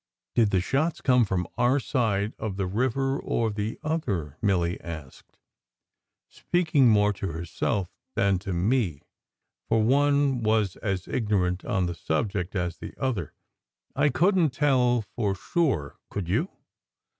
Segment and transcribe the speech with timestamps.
[0.33, 5.37] "Did the shots come from our side of the river, or the other?" Milly asked,
[6.27, 9.03] speaking more to herself than to me,
[9.69, 13.35] for one was as ignorant on the subject as the other.
[13.95, 16.49] "7 couldn t tell for sure, could you?"